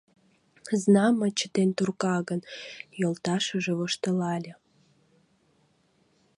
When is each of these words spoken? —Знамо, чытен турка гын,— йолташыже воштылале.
—Знамо, 0.81 1.25
чытен 1.39 1.69
турка 1.77 2.17
гын,— 2.29 2.41
йолташыже 3.01 3.73
воштылале. 3.79 4.53